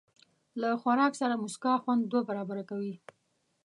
له 0.61 0.69
خوراک 0.81 1.13
سره 1.21 1.35
موسکا، 1.41 1.73
خوند 1.83 2.01
دوه 2.11 2.21
برابره 2.29 2.63
کوي. 2.69 2.95